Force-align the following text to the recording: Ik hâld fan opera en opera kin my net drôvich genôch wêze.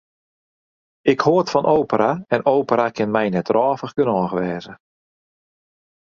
Ik 1.11 1.19
hâld 1.25 1.49
fan 1.53 1.65
opera 1.77 2.11
en 2.33 2.45
opera 2.55 2.85
kin 2.95 3.09
my 3.15 3.25
net 3.31 3.47
drôvich 3.49 3.93
genôch 3.97 4.33
wêze. 4.39 4.73